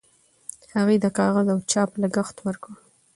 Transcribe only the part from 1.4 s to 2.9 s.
او چاپ لګښت ورکړ.